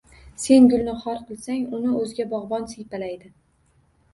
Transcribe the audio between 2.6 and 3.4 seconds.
siypalaydi.